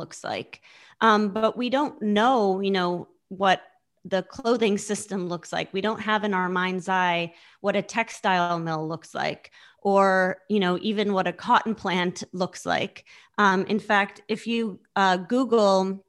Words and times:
looks 0.00 0.24
like. 0.24 0.62
Um, 1.00 1.28
but 1.28 1.56
we 1.56 1.70
don't 1.70 2.00
know, 2.02 2.60
you 2.60 2.70
know, 2.70 3.08
what 3.28 3.60
the 4.04 4.22
clothing 4.22 4.78
system 4.78 5.28
looks 5.28 5.52
like. 5.52 5.72
We 5.72 5.80
don't 5.80 6.00
have 6.00 6.24
in 6.24 6.34
our 6.34 6.48
mind's 6.48 6.88
eye 6.88 7.34
what 7.60 7.76
a 7.76 7.82
textile 7.82 8.58
mill 8.58 8.86
looks 8.88 9.14
like, 9.14 9.50
or 9.82 10.38
you 10.48 10.60
know, 10.60 10.78
even 10.80 11.12
what 11.12 11.26
a 11.26 11.32
cotton 11.32 11.74
plant 11.74 12.22
looks 12.32 12.64
like. 12.64 13.04
Um, 13.38 13.66
in 13.66 13.78
fact, 13.78 14.22
if 14.28 14.46
you 14.46 14.80
uh, 14.96 15.18
Google 15.18 16.04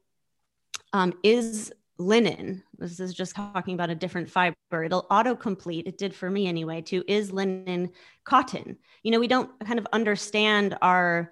um, 0.93 1.13
is 1.23 1.73
linen, 1.97 2.63
this 2.77 2.99
is 2.99 3.13
just 3.13 3.35
talking 3.35 3.75
about 3.75 3.89
a 3.89 3.95
different 3.95 4.29
fiber, 4.29 4.83
it'll 4.83 5.07
autocomplete, 5.11 5.87
it 5.87 5.97
did 5.97 6.15
for 6.15 6.29
me 6.29 6.47
anyway, 6.47 6.81
to 6.81 7.03
is 7.07 7.31
linen 7.31 7.91
cotton. 8.23 8.77
You 9.03 9.11
know, 9.11 9.19
we 9.19 9.27
don't 9.27 9.51
kind 9.65 9.79
of 9.79 9.87
understand 9.93 10.77
our 10.81 11.31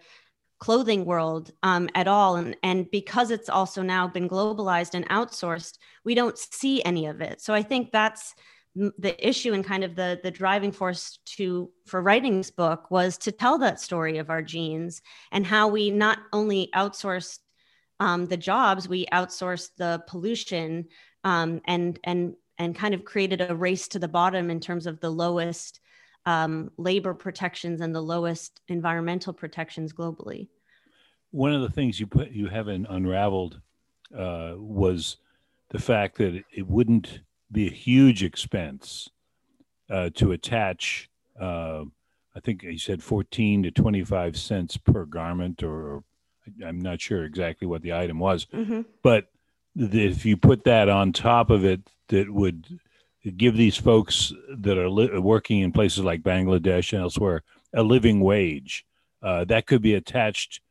clothing 0.60 1.06
world 1.06 1.52
um, 1.64 1.90
at 1.96 2.08
all. 2.08 2.36
And, 2.36 2.56
and 2.64 2.90
because 2.92 3.32
it's 3.32 3.50
also 3.50 3.82
now 3.82 4.08
been 4.08 4.30
globalized 4.30 4.94
and 4.94 5.08
outsourced, 5.10 5.78
we 6.04 6.16
don't 6.16 6.38
see 6.38 6.84
any 6.84 7.06
of 7.06 7.22
it. 7.22 7.42
So 7.42 7.54
I 7.54 7.64
think 7.64 7.92
that's 7.92 8.36
the 8.76 9.28
issue 9.28 9.54
and 9.54 9.66
kind 9.66 9.84
of 9.84 9.96
the 9.96 10.20
the 10.24 10.32
driving 10.32 10.72
force 10.72 11.18
to 11.26 11.70
for 11.88 12.02
writing 12.02 12.38
this 12.38 12.52
book 12.52 12.92
was 12.92 13.18
to 13.18 13.32
tell 13.32 13.58
that 13.58 13.82
story 13.82 14.20
of 14.20 14.30
our 14.30 14.44
jeans 14.44 15.02
and 15.32 15.46
how 15.46 15.68
we 15.68 15.90
not 15.90 16.20
only 16.32 16.70
outsourced 16.76 17.40
um, 18.00 18.28
the 18.28 18.38
jobs, 18.38 18.88
we 18.88 19.06
outsourced 19.08 19.72
the 19.78 20.04
pollution 20.08 20.86
um, 21.24 21.62
and 21.66 22.00
and 22.04 22.36
and 22.58 22.76
kind 22.76 22.94
of 22.94 23.06
created 23.06 23.42
a 23.42 23.56
race 23.56 23.88
to 23.90 24.00
the 24.00 24.08
bottom 24.08 24.50
in 24.50 24.60
terms 24.60 24.86
of 24.86 25.00
the 25.00 25.10
lowest 25.10 25.80
um, 26.30 26.70
labor 26.78 27.16
protections 27.16 27.82
and 27.82 27.94
the 27.94 28.02
lowest 28.02 28.62
environmental 28.68 29.34
protections 29.34 29.92
globally. 29.92 30.48
One 31.32 31.54
of 31.54 31.62
the 31.62 31.70
things 31.70 32.00
you 32.00 32.06
put 32.06 32.30
you 32.30 32.48
haven't 32.48 32.86
unraveled 32.88 33.60
uh, 34.16 34.54
was 34.56 35.18
the 35.70 35.80
fact 35.80 36.20
that 36.20 36.44
it 36.54 36.68
wouldn't 36.68 37.22
be 37.52 37.66
a 37.66 37.72
huge 37.72 38.24
expense 38.24 39.10
uh, 39.90 40.12
to 40.16 40.32
attach. 40.32 41.10
Uh, 41.40 41.86
I 42.36 42.40
think 42.44 42.62
he 42.62 42.78
said 42.78 43.02
14 43.02 43.64
to 43.64 43.72
25 43.72 44.38
cents 44.38 44.78
per 44.78 45.06
garment, 45.06 45.64
or 45.64 46.04
I'm 46.64 46.80
not 46.80 47.02
sure 47.02 47.24
exactly 47.24 47.68
what 47.68 47.82
the 47.82 47.94
item 47.94 48.20
was, 48.20 48.46
mm-hmm. 48.54 48.82
but 49.02 49.30
if 49.76 50.28
you 50.28 50.38
put 50.38 50.64
that 50.66 50.90
on 50.90 51.12
top 51.12 51.50
of 51.50 51.66
it, 51.66 51.82
that 52.10 52.32
would 52.32 52.80
give 53.38 53.56
these 53.56 53.78
folks 53.78 54.34
that 54.50 54.78
are 54.78 54.90
li- 54.90 55.20
working 55.20 55.60
in 55.60 55.72
places 55.72 56.04
like 56.04 56.22
Bangladesh 56.22 56.94
and 56.94 57.02
elsewhere 57.02 57.44
a 57.74 57.84
living 57.84 58.20
wage. 58.22 58.86
Uh, 59.22 59.46
that 59.46 59.66
could 59.66 59.82
be 59.82 59.96
attached 59.96 60.62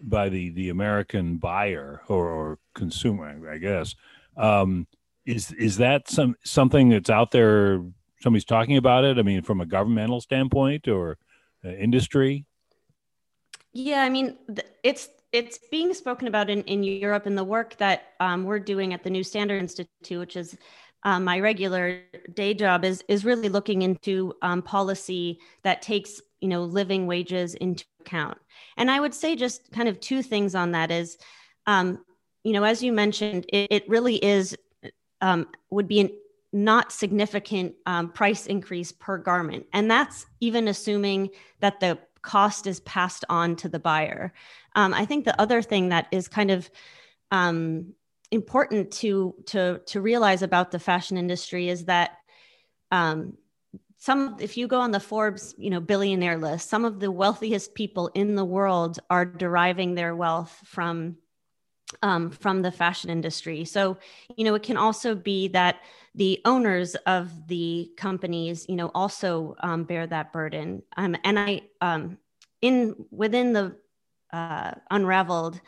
by 0.00 0.28
the 0.28 0.50
the 0.50 0.68
American 0.68 1.36
buyer 1.36 2.02
or, 2.08 2.28
or 2.28 2.58
consumer, 2.74 3.50
I 3.50 3.58
guess. 3.58 3.94
Um, 4.36 4.86
is 5.24 5.52
is 5.52 5.78
that 5.78 6.08
some 6.08 6.36
something 6.44 6.90
that's 6.90 7.10
out 7.10 7.30
there? 7.30 7.82
Somebody's 8.20 8.44
talking 8.44 8.76
about 8.76 9.04
it. 9.04 9.18
I 9.18 9.22
mean, 9.22 9.42
from 9.42 9.60
a 9.60 9.66
governmental 9.66 10.20
standpoint 10.20 10.88
or 10.88 11.18
uh, 11.64 11.70
industry. 11.70 12.44
Yeah, 13.72 14.02
I 14.02 14.08
mean, 14.08 14.36
it's 14.82 15.08
it's 15.32 15.58
being 15.70 15.92
spoken 15.94 16.28
about 16.28 16.48
in, 16.48 16.62
in 16.62 16.84
Europe 16.84 17.26
and 17.26 17.36
the 17.36 17.44
work 17.44 17.76
that 17.78 18.12
um, 18.20 18.44
we're 18.44 18.60
doing 18.60 18.94
at 18.94 19.02
the 19.02 19.10
New 19.10 19.24
Standard 19.24 19.58
Institute, 19.58 20.18
which 20.18 20.36
is 20.36 20.56
um, 21.04 21.24
my 21.24 21.38
regular 21.40 22.02
day 22.32 22.54
job, 22.54 22.84
is 22.84 23.04
is 23.08 23.24
really 23.24 23.48
looking 23.48 23.82
into 23.82 24.34
um, 24.42 24.62
policy 24.62 25.38
that 25.62 25.82
takes 25.82 26.20
you 26.40 26.48
know 26.48 26.64
living 26.64 27.06
wages 27.06 27.54
into 27.54 27.84
account. 28.00 28.38
And 28.76 28.90
I 28.90 29.00
would 29.00 29.14
say 29.14 29.36
just 29.36 29.70
kind 29.72 29.88
of 29.88 30.00
two 30.00 30.22
things 30.22 30.54
on 30.54 30.72
that 30.72 30.90
is, 30.90 31.18
um, 31.66 32.04
you 32.42 32.52
know, 32.52 32.64
as 32.64 32.82
you 32.82 32.92
mentioned, 32.92 33.46
it, 33.48 33.68
it 33.70 33.88
really 33.88 34.16
is 34.16 34.56
um, 35.20 35.48
would 35.70 35.88
be 35.88 36.00
an 36.00 36.10
not 36.52 36.92
significant 36.92 37.74
um, 37.86 38.10
price 38.10 38.46
increase 38.46 38.92
per 38.92 39.18
garment, 39.18 39.66
and 39.72 39.90
that's 39.90 40.26
even 40.40 40.68
assuming 40.68 41.30
that 41.60 41.80
the 41.80 41.98
cost 42.22 42.66
is 42.66 42.80
passed 42.80 43.24
on 43.28 43.54
to 43.56 43.68
the 43.68 43.78
buyer. 43.78 44.32
Um, 44.74 44.94
I 44.94 45.04
think 45.04 45.24
the 45.24 45.38
other 45.40 45.60
thing 45.60 45.90
that 45.90 46.06
is 46.10 46.26
kind 46.26 46.50
of 46.50 46.70
important 48.34 48.90
to 48.90 49.34
to 49.46 49.80
to 49.86 50.00
realize 50.00 50.42
about 50.42 50.70
the 50.70 50.78
fashion 50.78 51.16
industry 51.16 51.68
is 51.68 51.84
that 51.86 52.18
um, 52.90 53.38
some 53.96 54.36
if 54.40 54.56
you 54.56 54.66
go 54.66 54.80
on 54.80 54.90
the 54.90 55.00
Forbes 55.00 55.54
you 55.56 55.70
know 55.70 55.80
billionaire 55.80 56.36
list, 56.36 56.68
some 56.68 56.84
of 56.84 57.00
the 57.00 57.10
wealthiest 57.10 57.74
people 57.74 58.10
in 58.14 58.34
the 58.34 58.44
world 58.44 58.98
are 59.08 59.24
deriving 59.24 59.94
their 59.94 60.14
wealth 60.14 60.60
from 60.64 61.16
um, 62.02 62.30
from 62.30 62.62
the 62.62 62.72
fashion 62.72 63.08
industry. 63.08 63.64
So 63.64 63.96
you 64.36 64.44
know 64.44 64.54
it 64.54 64.62
can 64.62 64.76
also 64.76 65.14
be 65.14 65.48
that 65.48 65.76
the 66.14 66.40
owners 66.44 66.96
of 67.06 67.30
the 67.48 67.90
companies 67.96 68.66
you 68.68 68.76
know 68.76 68.90
also 68.94 69.54
um, 69.60 69.84
bear 69.84 70.06
that 70.06 70.32
burden. 70.32 70.82
Um, 70.96 71.16
and 71.24 71.38
I 71.38 71.62
um, 71.80 72.18
in 72.60 72.96
within 73.10 73.52
the 73.52 73.76
uh, 74.32 74.72
unraveled, 74.90 75.60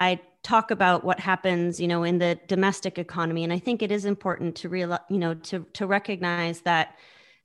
I 0.00 0.20
talk 0.42 0.70
about 0.70 1.04
what 1.04 1.20
happens, 1.20 1.80
you 1.80 1.88
know, 1.88 2.04
in 2.04 2.18
the 2.18 2.38
domestic 2.46 2.98
economy, 2.98 3.44
and 3.44 3.52
I 3.52 3.58
think 3.58 3.82
it 3.82 3.90
is 3.90 4.04
important 4.04 4.56
to 4.56 4.68
realize, 4.68 5.00
you 5.10 5.18
know, 5.18 5.34
to 5.34 5.66
to 5.74 5.86
recognize 5.86 6.60
that 6.62 6.96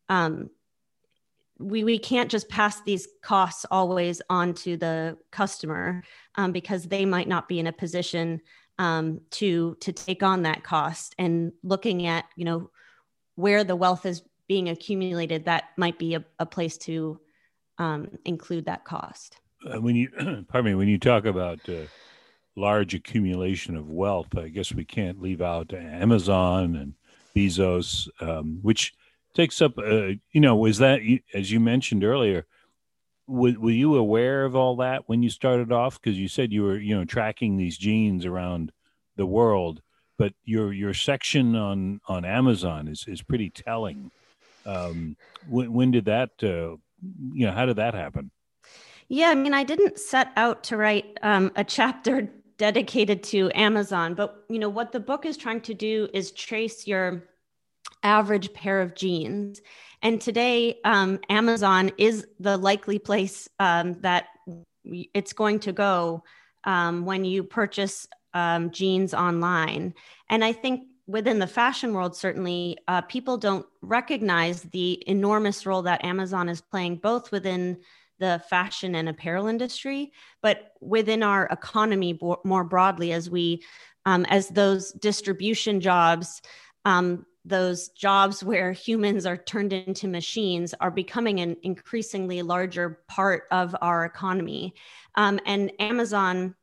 um, 0.10 0.50
we 1.60 1.84
we 1.84 1.98
can't 1.98 2.30
just 2.30 2.50
pass 2.50 2.82
these 2.82 3.08
costs 3.22 3.66
always 3.70 4.22
on 4.30 4.54
to 4.56 4.78
the 4.78 5.18
customer 5.32 6.04
um, 6.36 6.52
because 6.52 6.84
they 6.84 7.06
might 7.06 7.28
not 7.28 7.48
be 7.48 7.60
in 7.60 7.68
a 7.68 7.74
position 7.74 8.42
um, 8.80 9.22
to 9.32 9.76
to 9.82 9.92
take 9.92 10.24
on 10.24 10.44
that 10.44 10.64
cost. 10.64 11.16
And 11.18 11.52
looking 11.64 12.08
at, 12.08 12.26
you 12.36 12.46
know, 12.46 12.70
where 13.36 13.64
the 13.64 13.76
wealth 13.76 14.06
is 14.06 14.22
being 14.48 14.70
accumulated, 14.70 15.46
that 15.46 15.66
might 15.78 15.98
be 15.98 16.16
a, 16.16 16.26
a 16.40 16.46
place 16.46 16.78
to 16.78 17.20
um, 17.78 18.10
include 18.26 18.66
that 18.66 18.86
cost. 18.86 19.38
Uh, 19.66 19.80
when 19.80 19.96
you 19.96 20.10
pardon 20.48 20.66
me 20.66 20.76
when 20.76 20.88
you 20.88 20.98
talk 20.98 21.26
about 21.26 21.60
uh, 21.70 21.86
large 22.56 22.94
accumulation 22.94 23.76
of 23.76 23.90
wealth 23.90 24.38
i 24.38 24.48
guess 24.48 24.74
we 24.74 24.86
can't 24.86 25.22
leave 25.22 25.42
out 25.42 25.74
amazon 25.74 26.76
and 26.76 26.94
bezos 27.36 28.08
um, 28.22 28.60
which 28.62 28.94
takes 29.34 29.62
up 29.62 29.78
uh, 29.78 30.10
you 30.32 30.40
know 30.42 30.56
was 30.56 30.78
that 30.78 31.00
as 31.34 31.52
you 31.52 31.60
mentioned 31.60 32.04
earlier 32.04 32.46
were, 33.28 33.54
were 33.58 33.72
you 33.72 33.96
aware 33.96 34.46
of 34.46 34.56
all 34.56 34.76
that 34.76 35.08
when 35.08 35.24
you 35.24 35.30
started 35.30 35.72
off? 35.72 35.98
Because 36.02 36.20
you 36.20 36.28
said 36.28 36.52
you 36.52 36.64
were 36.64 36.78
you 36.78 36.94
know 36.94 37.06
tracking 37.06 37.56
these 37.56 37.78
jeans 37.78 38.26
around 38.26 38.74
the 39.16 39.26
world 39.26 39.82
but 40.18 40.34
your 40.44 40.74
your 40.74 40.94
section 40.94 41.56
on 41.56 42.00
on 42.08 42.26
amazon 42.26 42.88
is 42.88 43.06
is 43.08 43.22
pretty 43.22 43.50
telling. 43.50 44.12
Um, 44.66 45.18
when, 45.50 45.74
when 45.74 45.92
did 45.92 46.06
that 46.06 46.32
uh, 46.42 46.78
you 47.34 47.46
know 47.46 47.52
how 47.52 47.66
did 47.66 47.78
that 47.78 47.94
happen? 47.94 48.32
Yeah, 49.10 49.30
I 49.30 49.36
mean, 49.36 49.54
I 49.54 49.64
didn't 49.64 50.00
set 50.00 50.32
out 50.38 50.64
to 50.66 50.78
write 50.78 51.18
um, 51.22 51.52
a 51.56 51.64
chapter 51.64 52.30
dedicated 52.58 53.24
to 53.24 53.52
Amazon, 53.56 54.14
but 54.14 54.44
you 54.50 54.60
know 54.60 54.70
what 54.70 54.92
the 54.92 55.00
book 55.00 55.26
is 55.26 55.38
trying 55.38 55.62
to 55.62 55.74
do 55.74 56.08
is 56.14 56.32
trace 56.32 56.88
your 56.88 57.24
average 58.04 58.54
pair 58.54 58.82
of 58.82 58.96
jeans. 58.96 59.62
And 60.02 60.20
today, 60.20 60.80
um, 60.84 61.20
Amazon 61.30 61.92
is 61.98 62.28
the 62.40 62.58
likely 62.58 63.00
place 63.00 63.50
um, 63.60 63.94
that 64.02 64.28
it's 64.86 65.34
going 65.34 65.60
to 65.62 65.72
go 65.72 66.24
um, 66.66 67.06
when 67.06 67.24
you 67.24 67.44
purchase 67.44 68.08
um, 68.34 68.72
jeans 68.72 69.14
online. 69.14 69.94
And 70.30 70.44
I 70.44 70.52
think 70.52 70.88
within 71.08 71.40
the 71.40 71.48
fashion 71.48 71.94
world, 71.94 72.16
certainly, 72.16 72.78
uh, 72.88 73.02
people 73.02 73.38
don't 73.38 73.66
recognize 73.82 74.64
the 74.64 75.02
enormous 75.08 75.66
role 75.66 75.82
that 75.84 76.04
Amazon 76.04 76.50
is 76.50 76.62
playing, 76.62 76.98
both 76.98 77.32
within 77.32 77.78
the 78.24 78.42
fashion 78.50 78.96
and 78.96 79.10
apparel 79.10 79.48
industry, 79.48 80.14
but 80.42 80.72
within 80.80 81.22
our 81.24 81.46
economy 81.48 82.18
more 82.46 82.64
broadly, 82.64 83.12
as 83.12 83.30
we, 83.30 83.62
um, 84.06 84.26
as 84.30 84.48
those 84.48 84.94
distribution 84.94 85.82
jobs, 85.82 86.42
um, 86.86 87.26
those 87.44 87.90
jobs 87.90 88.42
where 88.42 88.72
humans 88.72 89.26
are 89.26 89.36
turned 89.36 89.74
into 89.74 90.08
machines 90.08 90.74
are 90.80 90.90
becoming 90.90 91.42
an 91.42 91.58
increasingly 91.64 92.42
larger 92.42 93.02
part 93.10 93.44
of 93.52 93.76
our 93.82 94.06
economy. 94.06 94.74
Um, 95.16 95.38
and 95.46 95.74
Amazon 95.80 96.56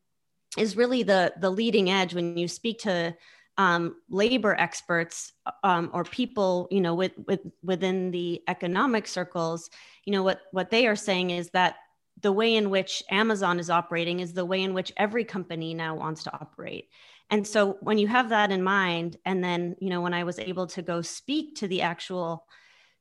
is 0.57 0.79
really 0.79 1.03
the 1.03 1.35
the 1.39 1.51
leading 1.51 1.91
edge 1.91 2.15
when 2.15 2.39
you 2.39 2.49
speak 2.49 2.79
to 2.81 3.15
um, 3.59 3.97
labor 4.09 4.55
experts 4.59 5.33
um, 5.65 5.91
or 5.93 6.05
people, 6.05 6.69
you 6.71 6.81
know, 6.81 6.95
with, 6.95 7.13
with 7.27 7.41
within 7.63 8.11
the 8.11 8.43
economic 8.49 9.07
circles, 9.07 9.71
you 10.05 10.13
know, 10.13 10.23
what 10.23 10.41
what 10.53 10.71
they 10.71 10.87
are 10.87 10.97
saying 10.97 11.31
is 11.31 11.51
that 11.51 11.77
the 12.23 12.33
way 12.33 12.55
in 12.55 12.71
which 12.71 13.03
Amazon 13.11 13.59
is 13.59 13.71
operating 13.71 14.21
is 14.21 14.33
the 14.33 14.45
way 14.45 14.63
in 14.63 14.75
which 14.75 14.93
every 14.97 15.25
company 15.25 15.75
now 15.75 15.95
wants 15.95 16.23
to 16.25 16.33
operate. 16.33 16.89
And 17.31 17.47
so 17.47 17.79
when 17.81 17.99
you 17.99 18.09
have 18.09 18.31
that 18.31 18.51
in 18.51 18.63
mind, 18.63 19.17
and 19.25 19.43
then, 19.43 19.77
you 19.79 19.89
know, 19.89 20.01
when 20.01 20.15
I 20.15 20.25
was 20.25 20.39
able 20.39 20.67
to 20.69 20.83
go 20.83 21.01
speak 21.01 21.57
to 21.57 21.69
the 21.69 21.83
actual 21.83 22.45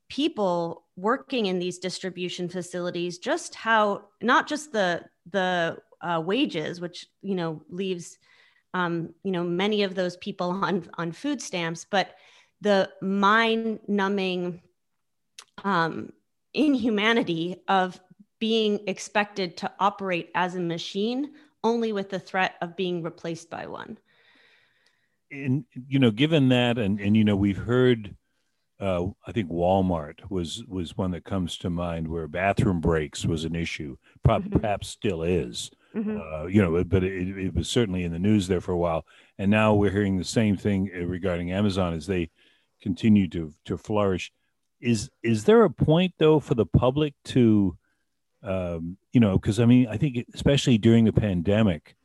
people 0.08 0.84
working 0.96 1.46
in 1.46 1.58
these 1.58 1.78
distribution 1.78 2.48
facilities, 2.48 3.18
just 3.18 3.54
how 3.54 4.04
not 4.20 4.46
just 4.46 4.72
the 4.72 5.04
the 5.30 5.78
uh, 6.00 6.22
wages, 6.24 6.80
which 6.80 7.06
you 7.22 7.34
know 7.34 7.62
leaves 7.68 8.18
um, 8.74 9.14
you 9.24 9.32
know 9.32 9.44
many 9.44 9.82
of 9.82 9.94
those 9.94 10.16
people 10.16 10.50
on 10.64 10.88
on 10.94 11.12
food 11.12 11.40
stamps. 11.40 11.84
But 11.88 12.14
the 12.60 12.90
mind-numbing 13.00 14.60
um, 15.64 16.12
inhumanity 16.52 17.62
of 17.68 17.98
being 18.38 18.80
expected 18.86 19.56
to 19.58 19.72
operate 19.78 20.30
as 20.34 20.54
a 20.54 20.60
machine 20.60 21.30
only 21.62 21.92
with 21.92 22.08
the 22.08 22.18
threat 22.18 22.54
of 22.62 22.76
being 22.76 23.02
replaced 23.02 23.50
by 23.50 23.66
one. 23.66 23.98
And 25.30 25.64
you 25.88 25.98
know, 25.98 26.10
given 26.10 26.48
that, 26.48 26.78
and 26.78 27.00
and 27.00 27.16
you 27.16 27.24
know, 27.24 27.36
we've 27.36 27.56
heard. 27.56 28.16
Uh, 28.80 29.08
I 29.26 29.32
think 29.32 29.50
Walmart 29.50 30.20
was 30.30 30.64
was 30.66 30.96
one 30.96 31.10
that 31.10 31.22
comes 31.22 31.58
to 31.58 31.68
mind 31.68 32.08
where 32.08 32.26
bathroom 32.26 32.80
breaks 32.80 33.26
was 33.26 33.44
an 33.44 33.54
issue, 33.54 33.98
mm-hmm. 34.26 34.48
perhaps 34.48 34.88
still 34.88 35.22
is. 35.22 35.70
Mm-hmm. 35.94 36.18
Uh, 36.18 36.46
you 36.46 36.62
know, 36.62 36.84
but 36.84 37.02
it, 37.02 37.36
it, 37.36 37.54
was 37.54 37.68
certainly 37.68 38.04
in 38.04 38.12
the 38.12 38.18
news 38.18 38.46
there 38.46 38.60
for 38.60 38.70
a 38.70 38.76
while, 38.76 39.04
and 39.38 39.50
now 39.50 39.74
we're 39.74 39.90
hearing 39.90 40.18
the 40.18 40.24
same 40.24 40.56
thing 40.56 40.88
uh, 40.94 41.04
regarding 41.04 41.50
Amazon 41.50 41.94
as 41.94 42.06
they 42.06 42.30
continue 42.80 43.26
to 43.28 43.52
to 43.64 43.76
flourish. 43.76 44.32
Is 44.80 45.10
is 45.22 45.44
there 45.44 45.64
a 45.64 45.70
point 45.70 46.14
though 46.18 46.38
for 46.38 46.54
the 46.54 46.66
public 46.66 47.14
to 47.26 47.76
um, 48.42 48.96
you 49.12 49.20
know, 49.20 49.38
because 49.38 49.60
I 49.60 49.66
mean, 49.66 49.86
I 49.88 49.96
think 49.96 50.26
especially 50.34 50.78
during 50.78 51.04
the 51.04 51.12
pandemic, 51.12 51.96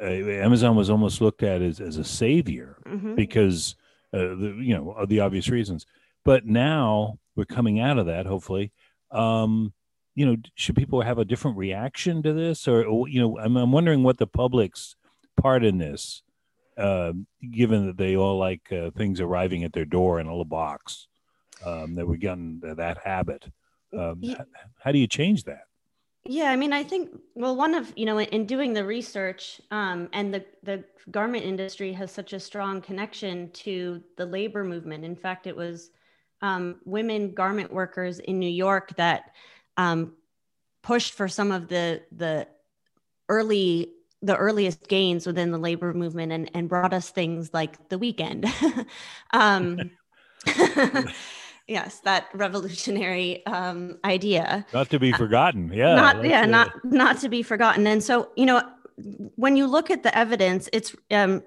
uh, 0.00 0.06
Amazon 0.06 0.76
was 0.76 0.90
almost 0.90 1.20
looked 1.20 1.42
at 1.42 1.62
as, 1.62 1.80
as 1.80 1.96
a 1.96 2.04
savior 2.04 2.78
mm-hmm. 2.86 3.14
because, 3.14 3.76
uh, 4.12 4.18
the, 4.18 4.58
you 4.60 4.74
know, 4.74 5.04
the 5.06 5.20
obvious 5.20 5.48
reasons. 5.48 5.86
But 6.24 6.46
now 6.46 7.18
we're 7.36 7.44
coming 7.44 7.80
out 7.80 7.98
of 7.98 8.06
that, 8.06 8.26
hopefully. 8.26 8.72
Um, 9.10 9.72
you 10.14 10.26
know, 10.26 10.36
should 10.54 10.76
people 10.76 11.02
have 11.02 11.18
a 11.18 11.24
different 11.24 11.56
reaction 11.56 12.22
to 12.22 12.32
this, 12.32 12.68
or, 12.68 12.84
or 12.84 13.08
you 13.08 13.20
know, 13.20 13.38
I'm, 13.38 13.56
I'm 13.56 13.72
wondering 13.72 14.02
what 14.02 14.18
the 14.18 14.26
public's 14.26 14.96
part 15.36 15.64
in 15.64 15.78
this, 15.78 16.22
uh, 16.78 17.12
given 17.52 17.86
that 17.86 17.96
they 17.96 18.16
all 18.16 18.38
like 18.38 18.72
uh, 18.72 18.90
things 18.90 19.20
arriving 19.20 19.64
at 19.64 19.72
their 19.72 19.84
door 19.84 20.20
in 20.20 20.26
a 20.26 20.30
little 20.30 20.44
box, 20.44 21.08
um, 21.64 21.94
that 21.96 22.06
we've 22.06 22.20
gotten 22.20 22.60
that 22.62 22.98
habit. 23.04 23.46
Um, 23.92 24.18
yeah. 24.20 24.38
how, 24.38 24.44
how 24.84 24.92
do 24.92 24.98
you 24.98 25.06
change 25.06 25.44
that? 25.44 25.64
Yeah, 26.26 26.50
I 26.50 26.56
mean, 26.56 26.72
I 26.72 26.82
think 26.82 27.10
well, 27.34 27.54
one 27.54 27.74
of 27.74 27.92
you 27.96 28.06
know, 28.06 28.18
in 28.18 28.46
doing 28.46 28.72
the 28.72 28.84
research, 28.84 29.60
um, 29.70 30.08
and 30.14 30.32
the 30.32 30.44
the 30.62 30.82
garment 31.10 31.44
industry 31.44 31.92
has 31.92 32.10
such 32.10 32.32
a 32.32 32.40
strong 32.40 32.80
connection 32.80 33.50
to 33.50 34.02
the 34.16 34.24
labor 34.24 34.64
movement. 34.64 35.04
In 35.04 35.16
fact, 35.16 35.46
it 35.46 35.54
was 35.54 35.90
um, 36.40 36.76
women 36.86 37.34
garment 37.34 37.70
workers 37.70 38.20
in 38.20 38.38
New 38.38 38.48
York 38.48 38.96
that 38.96 39.32
um, 39.76 40.14
pushed 40.82 41.14
for 41.14 41.28
some 41.28 41.50
of 41.50 41.68
the 41.68 42.02
the 42.12 42.46
early 43.28 43.90
the 44.22 44.36
earliest 44.36 44.88
gains 44.88 45.26
within 45.26 45.50
the 45.50 45.58
labor 45.58 45.92
movement 45.92 46.32
and 46.32 46.50
and 46.54 46.68
brought 46.68 46.92
us 46.92 47.10
things 47.10 47.52
like 47.52 47.88
the 47.88 47.98
weekend. 47.98 48.46
um, 49.32 49.78
yes 51.68 52.00
that 52.00 52.26
revolutionary 52.34 53.44
um, 53.46 53.98
idea. 54.04 54.66
Not 54.72 54.90
to 54.90 54.98
be 54.98 55.12
uh, 55.12 55.16
forgotten. 55.16 55.72
Yeah 55.72 55.94
not 55.94 56.24
yeah 56.24 56.44
not 56.46 56.72
not 56.84 57.18
to 57.18 57.28
be 57.28 57.42
forgotten. 57.42 57.86
And 57.86 58.02
so 58.02 58.30
you 58.36 58.46
know 58.46 58.62
when 59.36 59.56
you 59.56 59.66
look 59.66 59.90
at 59.90 60.02
the 60.02 60.16
evidence 60.16 60.68
it's 60.72 60.94
um, 61.10 61.42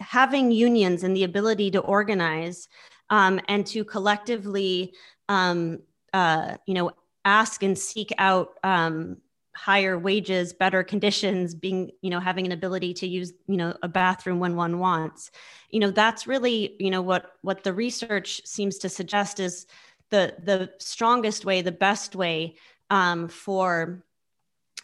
having 0.00 0.50
unions 0.50 1.02
and 1.02 1.14
the 1.14 1.24
ability 1.24 1.70
to 1.72 1.80
organize 1.80 2.68
um, 3.10 3.40
and 3.48 3.66
to 3.66 3.84
collectively 3.84 4.92
um, 5.28 5.80
uh, 6.12 6.56
you 6.66 6.74
know 6.74 6.90
ask 7.28 7.62
and 7.62 7.78
seek 7.78 8.10
out 8.18 8.58
um, 8.64 9.18
higher 9.54 9.98
wages 9.98 10.52
better 10.52 10.84
conditions 10.84 11.54
being 11.54 11.90
you 12.00 12.10
know 12.10 12.20
having 12.20 12.46
an 12.46 12.52
ability 12.52 12.94
to 12.94 13.08
use 13.08 13.32
you 13.48 13.56
know 13.56 13.74
a 13.82 13.88
bathroom 13.88 14.38
when 14.38 14.56
one 14.56 14.78
wants. 14.78 15.30
You 15.70 15.80
know 15.80 15.90
that's 15.90 16.26
really 16.26 16.76
you 16.78 16.90
know 16.90 17.02
what 17.02 17.32
what 17.42 17.64
the 17.64 17.72
research 17.72 18.46
seems 18.46 18.78
to 18.78 18.88
suggest 18.88 19.40
is 19.40 19.66
the 20.10 20.34
the 20.42 20.70
strongest 20.78 21.44
way 21.44 21.60
the 21.60 21.72
best 21.72 22.16
way 22.16 22.56
um, 22.88 23.28
for 23.28 24.04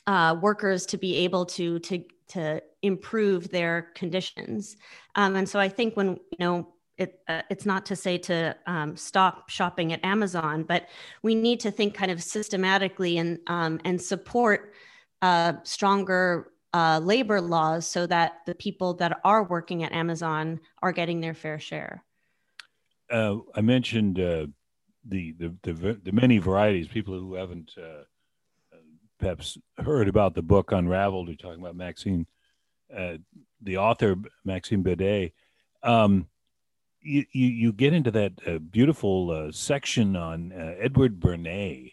uh, 0.07 0.37
workers 0.41 0.85
to 0.87 0.99
be 0.99 1.17
able 1.19 1.47
to 1.47 1.79
to 1.79 2.05
to 2.27 2.63
improve 2.83 3.51
their 3.51 3.93
conditions. 3.95 4.77
Um, 5.15 5.37
and 5.37 5.49
so 5.49 5.59
i 5.61 5.69
think 5.69 5.97
when 5.97 6.09
you 6.33 6.39
know 6.41 6.74
it, 6.97 7.21
uh, 7.29 7.43
it's 7.51 7.67
not 7.67 7.87
to 7.87 7.97
say 7.97 8.19
to 8.19 8.57
um, 8.67 8.97
stop 8.97 9.49
shopping 9.49 9.93
at 9.93 10.05
Amazon, 10.05 10.63
but 10.63 10.89
we 11.23 11.35
need 11.35 11.61
to 11.61 11.71
think 11.71 11.95
kind 11.95 12.11
of 12.11 12.23
systematically 12.23 13.19
and 13.19 13.39
um, 13.47 13.81
and 13.85 14.01
support 14.01 14.73
uh, 15.23 15.55
stronger 15.65 16.53
uh, 16.73 17.01
labor 17.03 17.41
laws 17.41 17.87
so 17.87 18.07
that 18.07 18.39
the 18.47 18.55
people 18.55 18.95
that 18.95 19.21
are 19.25 19.45
working 19.45 19.83
at 19.83 19.93
Amazon 19.93 20.61
are 20.83 20.93
getting 20.93 21.21
their 21.21 21.35
fair 21.35 21.59
share. 21.59 22.05
Uh, 23.11 23.39
I 23.55 23.61
mentioned 23.61 24.19
uh, 24.19 24.47
the, 25.05 25.33
the, 25.39 25.55
the 25.63 26.01
the 26.03 26.13
many 26.13 26.39
varieties. 26.39 26.89
People 26.89 27.19
who 27.19 27.35
haven't 27.35 27.73
uh, 27.77 28.05
perhaps 29.19 29.59
heard 29.79 30.09
about 30.09 30.35
the 30.35 30.43
book 30.43 30.73
Unraveled, 30.73 31.29
we're 31.29 31.35
talking 31.35 31.61
about 31.61 31.77
Maxine, 31.77 32.27
the 32.89 33.77
author 33.79 34.17
Maxine 34.45 34.85
Bedat. 34.85 35.33
Um, 35.83 36.29
you, 37.05 37.25
you, 37.33 37.47
you 37.49 37.73
get 37.73 37.93
into 37.93 38.11
that 38.11 38.33
uh, 38.47 38.59
beautiful 38.59 39.31
uh, 39.31 39.53
section 39.53 40.17
on 40.17 40.53
uh, 40.53 40.75
Edward 40.81 41.21
Bernays, 41.21 41.93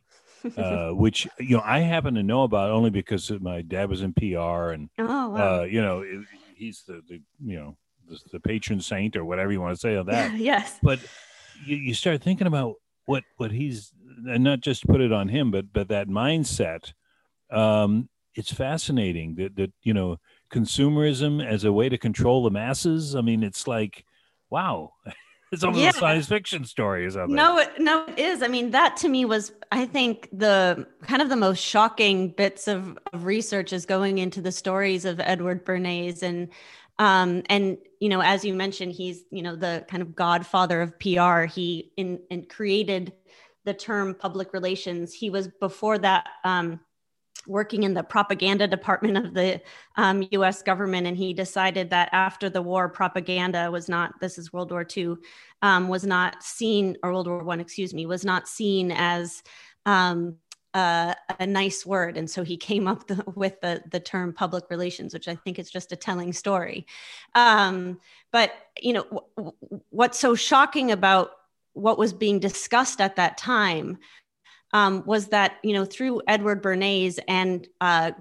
uh, 0.58 0.90
which 0.92 1.28
you 1.40 1.58
know 1.58 1.64
I 1.64 1.80
happen 1.80 2.16
to 2.16 2.24
know 2.24 2.44
about 2.44 2.72
only 2.72 2.90
because 2.90 3.30
my 3.42 3.62
dad 3.62 3.90
was 3.90 4.02
in 4.02 4.14
PR, 4.14 4.72
and 4.72 4.90
oh, 4.98 5.30
wow. 5.30 5.62
Uh, 5.62 5.64
you 5.64 5.82
know 5.82 6.02
it, 6.02 6.22
he's 6.56 6.84
the, 6.88 7.02
the 7.08 7.22
you 7.44 7.58
know 7.58 7.78
the, 8.08 8.20
the, 8.34 8.40
patron 8.40 8.80
saint 8.80 9.16
or 9.16 9.26
whatever 9.26 9.52
you 9.52 9.62
want 9.62 9.76
to 9.76 9.80
say 9.80 9.96
of 9.96 10.08
that. 10.08 10.36
yes, 10.38 10.80
but 10.82 11.00
you, 11.66 11.76
you 11.76 11.94
start 11.94 12.24
thinking 12.24 12.48
about 12.48 12.76
what 13.06 13.24
what 13.38 13.52
he's 13.52 13.92
and 14.28 14.44
not 14.44 14.62
just 14.62 14.88
put 14.88 15.02
it 15.02 15.12
on 15.12 15.28
him, 15.28 15.52
but 15.52 15.74
but 15.74 15.90
that 15.90 16.08
mindset. 16.08 16.94
Um, 17.52 18.10
it's 18.34 18.54
fascinating 18.54 19.36
that 19.36 19.58
that 19.58 19.74
you 19.84 19.94
know 19.94 20.18
consumerism 20.52 21.46
as 21.46 21.64
a 21.64 21.74
way 21.74 21.90
to 21.90 21.98
control 21.98 22.44
the 22.44 22.52
masses. 22.52 23.16
I 23.16 23.22
mean, 23.22 23.44
it's 23.44 23.68
like 23.68 24.06
wow. 24.52 24.94
It's 25.54 25.66
almost 25.66 25.84
yeah. 25.84 25.90
a 25.90 25.94
science 25.94 26.28
fiction 26.28 26.64
story 26.64 27.06
or 27.06 27.12
something. 27.12 27.36
No, 27.36 27.62
no, 27.78 28.06
it 28.06 28.18
is. 28.18 28.42
I 28.42 28.48
mean, 28.48 28.72
that 28.72 28.96
to 28.98 29.10
me 29.10 29.26
was, 29.26 29.52
I 29.70 29.86
think, 29.86 30.30
the 30.32 30.88
kind 31.02 31.22
of 31.22 31.28
the 31.28 31.36
most 31.36 31.60
shocking 31.60 32.30
bits 32.30 32.70
of, 32.70 32.98
of 33.12 33.26
research 33.26 33.74
is 33.74 33.86
going 33.86 34.20
into 34.20 34.42
the 34.42 34.54
stories 34.54 35.04
of 35.04 35.20
Edward 35.20 35.66
Bernays 35.66 36.24
and 36.24 36.48
um, 37.00 37.42
and 37.50 37.80
you 38.00 38.10
know, 38.10 38.22
as 38.22 38.46
you 38.46 38.54
mentioned, 38.54 38.94
he's 38.94 39.24
you 39.32 39.42
know 39.42 39.56
the 39.56 39.86
kind 39.90 40.02
of 40.02 40.16
godfather 40.16 40.82
of 40.82 40.98
PR. 41.00 41.46
He 41.46 41.92
in, 41.98 42.20
in 42.30 42.46
created 42.46 43.12
the 43.66 43.74
term 43.74 44.14
public 44.14 44.54
relations. 44.54 45.14
He 45.14 45.30
was 45.30 45.48
before 45.48 45.98
that 45.98 46.28
um, 46.44 46.80
working 47.48 47.84
in 47.84 47.94
the 47.94 48.04
propaganda 48.04 48.68
department 48.68 49.18
of 49.18 49.34
the 49.34 49.62
um, 49.96 50.28
US 50.32 50.62
government. 50.62 51.08
And 51.08 51.18
he 51.18 51.34
decided 51.34 51.90
that 51.90 52.10
after 52.12 52.50
the 52.50 52.62
war, 52.62 52.90
propaganda 52.90 53.70
was 53.72 53.90
not, 53.90 54.20
this 54.20 54.38
is 54.38 54.54
World 54.54 54.72
War 54.72 54.86
II, 54.96 55.16
um, 55.62 55.88
was 55.88 56.06
not 56.06 56.44
seen, 56.44 56.98
or 57.04 57.12
World 57.12 57.28
War 57.28 57.44
One, 57.44 57.60
excuse 57.60 57.94
me, 57.94 58.06
was 58.06 58.26
not 58.26 58.48
seen 58.48 58.92
as 58.92 59.44
um, 59.86 60.38
uh, 60.74 61.14
a 61.40 61.46
nice 61.46 61.86
word. 61.86 62.18
And 62.18 62.30
so 62.30 62.44
he 62.44 62.58
came 62.58 62.88
up 62.88 63.08
the, 63.08 63.24
with 63.36 63.60
the, 63.62 63.84
the 63.92 64.00
term 64.00 64.34
public 64.34 64.70
relations, 64.70 65.14
which 65.14 65.28
I 65.28 65.36
think 65.36 65.60
is 65.60 65.70
just 65.70 65.92
a 65.92 65.98
telling 65.98 66.34
story. 66.34 66.86
Um, 67.36 68.00
but, 68.32 68.54
you 68.82 68.94
know, 68.94 69.24
w- 69.36 69.54
what's 69.90 70.20
so 70.20 70.36
shocking 70.36 70.92
about 70.92 71.32
what 71.74 71.98
was 71.98 72.14
being 72.14 72.40
discussed 72.40 73.02
at 73.02 73.16
that 73.16 73.38
time 73.38 73.98
um, 74.74 75.04
was 75.06 75.28
that 75.28 75.58
you 75.64 75.74
know 75.74 75.86
through 75.86 76.22
Edward 76.28 76.62
Bernays 76.62 77.20
and 77.28 77.68
uh, 77.80 78.12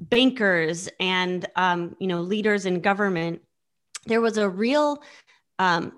bankers 0.00 0.88
and 1.00 1.46
um, 1.56 1.96
you 1.98 2.06
know 2.06 2.20
leaders 2.20 2.66
in 2.66 2.80
government, 2.80 3.40
there 4.06 4.20
was 4.20 4.38
a 4.38 4.48
real 4.48 5.02
um, 5.58 5.92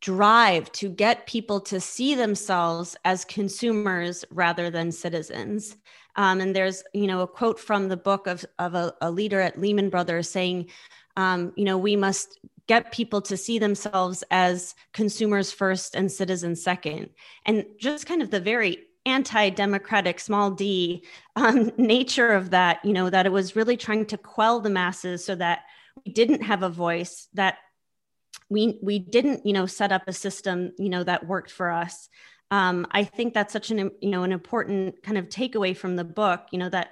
drive 0.00 0.70
to 0.72 0.88
get 0.88 1.26
people 1.26 1.60
to 1.60 1.80
see 1.80 2.14
themselves 2.14 2.96
as 3.04 3.24
consumers 3.24 4.24
rather 4.30 4.70
than 4.70 4.90
citizens. 4.90 5.76
Um, 6.16 6.40
and 6.40 6.54
there's 6.54 6.82
you 6.92 7.06
know 7.06 7.22
a 7.22 7.26
quote 7.26 7.58
from 7.58 7.88
the 7.88 7.96
book 7.96 8.26
of 8.26 8.44
of 8.58 8.74
a, 8.74 8.94
a 9.00 9.10
leader 9.10 9.40
at 9.40 9.58
Lehman 9.58 9.90
Brothers 9.90 10.28
saying, 10.28 10.70
um, 11.16 11.52
you 11.56 11.64
know, 11.64 11.78
we 11.78 11.96
must 11.96 12.38
get 12.66 12.92
people 12.92 13.20
to 13.20 13.36
see 13.36 13.58
themselves 13.58 14.24
as 14.30 14.74
consumers 14.92 15.52
first 15.52 15.94
and 15.94 16.10
citizens 16.10 16.62
second. 16.62 17.10
And 17.44 17.66
just 17.78 18.06
kind 18.06 18.22
of 18.22 18.30
the 18.30 18.40
very 18.40 18.86
anti-democratic 19.06 20.18
small 20.18 20.50
d 20.50 21.04
um, 21.36 21.70
nature 21.78 22.32
of 22.32 22.50
that 22.50 22.82
you 22.84 22.92
know 22.94 23.10
that 23.10 23.26
it 23.26 23.32
was 23.32 23.54
really 23.54 23.76
trying 23.76 24.06
to 24.06 24.16
quell 24.16 24.60
the 24.60 24.70
masses 24.70 25.22
so 25.22 25.34
that 25.34 25.60
we 26.04 26.12
didn't 26.12 26.42
have 26.42 26.62
a 26.62 26.70
voice 26.70 27.28
that 27.34 27.58
we 28.48 28.78
we 28.82 28.98
didn't 28.98 29.44
you 29.46 29.52
know 29.52 29.66
set 29.66 29.92
up 29.92 30.02
a 30.06 30.12
system 30.12 30.72
you 30.78 30.88
know 30.88 31.02
that 31.02 31.26
worked 31.26 31.50
for 31.50 31.70
us 31.70 32.08
um, 32.50 32.86
i 32.90 33.04
think 33.04 33.34
that's 33.34 33.52
such 33.52 33.70
an 33.70 33.90
you 34.00 34.10
know 34.10 34.22
an 34.22 34.32
important 34.32 35.02
kind 35.02 35.18
of 35.18 35.28
takeaway 35.28 35.76
from 35.76 35.96
the 35.96 36.04
book 36.04 36.46
you 36.50 36.58
know 36.58 36.68
that 36.68 36.90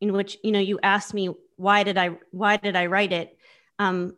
in 0.00 0.12
which 0.12 0.38
you 0.42 0.52
know 0.52 0.60
you 0.60 0.78
asked 0.82 1.12
me 1.12 1.30
why 1.58 1.82
did 1.82 1.98
I 1.98 2.10
why 2.30 2.56
did 2.56 2.74
I 2.76 2.86
write 2.86 3.12
it. 3.12 3.36
Um, 3.78 4.16